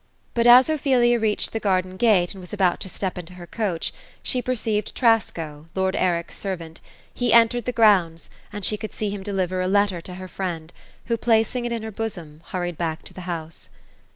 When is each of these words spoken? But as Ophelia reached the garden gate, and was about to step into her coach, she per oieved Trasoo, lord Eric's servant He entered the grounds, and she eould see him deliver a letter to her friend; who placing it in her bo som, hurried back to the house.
But 0.33 0.47
as 0.47 0.67
Ophelia 0.67 1.19
reached 1.19 1.51
the 1.51 1.59
garden 1.59 1.95
gate, 1.95 2.33
and 2.33 2.41
was 2.41 2.51
about 2.51 2.79
to 2.79 2.89
step 2.89 3.19
into 3.19 3.33
her 3.35 3.45
coach, 3.45 3.93
she 4.23 4.41
per 4.41 4.53
oieved 4.55 4.95
Trasoo, 4.95 5.67
lord 5.75 5.95
Eric's 5.95 6.35
servant 6.35 6.81
He 7.13 7.31
entered 7.31 7.65
the 7.65 7.71
grounds, 7.71 8.31
and 8.51 8.65
she 8.65 8.75
eould 8.79 8.93
see 8.95 9.11
him 9.11 9.21
deliver 9.21 9.61
a 9.61 9.67
letter 9.67 10.01
to 10.01 10.15
her 10.15 10.27
friend; 10.27 10.73
who 11.05 11.17
placing 11.17 11.65
it 11.65 11.71
in 11.71 11.83
her 11.83 11.91
bo 11.91 12.07
som, 12.07 12.41
hurried 12.47 12.79
back 12.79 13.03
to 13.03 13.13
the 13.13 13.29
house. 13.29 13.69